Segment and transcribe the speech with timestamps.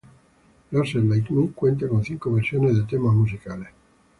[0.71, 3.67] Loser Like Me cuenta con cinco versiones de temas musicales.